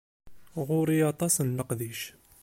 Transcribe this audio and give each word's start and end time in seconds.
Ɣuṛ-i 0.67 0.99
aṭas 1.11 1.35
n 1.41 1.55
leqdic. 1.57 2.01